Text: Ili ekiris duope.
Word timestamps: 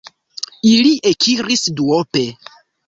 Ili 0.71 0.95
ekiris 1.11 1.69
duope. 1.81 2.29